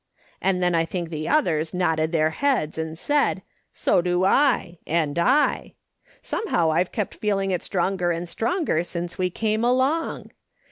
And 0.41 0.63
then 0.63 0.73
I 0.73 0.83
think 0.83 1.11
the 1.11 1.29
others 1.29 1.75
nodded 1.75 2.11
their 2.11 2.31
heads, 2.31 2.79
and 2.79 2.97
said: 2.97 3.43
So 3.71 4.01
do 4.01 4.23
I, 4.25 4.79
and 4.87 5.19
I. 5.19 5.75
Somehow 6.23 6.71
I've 6.71 6.91
kept 6.91 7.13
feeling 7.13 7.51
it 7.51 7.61
stronger 7.61 8.09
and 8.09 8.27
stronger 8.27 8.83
since 8.83 9.17
vt^e 9.17 9.55
come 9.61 9.63
along. 9.63 10.31